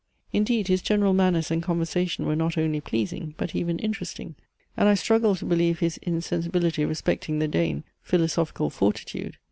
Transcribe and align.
Indeed 0.33 0.67
his 0.67 0.81
general 0.81 1.13
manners 1.13 1.51
and 1.51 1.61
conversation 1.61 2.25
were 2.25 2.35
not 2.35 2.57
only 2.57 2.81
pleasing, 2.81 3.35
but 3.37 3.53
even 3.55 3.77
interesting; 3.77 4.33
and 4.75 4.89
I 4.89 4.95
struggled 4.95 5.37
to 5.37 5.45
believe 5.45 5.77
his 5.77 5.97
insensibility 5.97 6.83
respecting 6.85 7.37
the 7.37 7.47
Dane 7.47 7.83
philosophical 8.01 8.71
fortitude. 8.71 9.37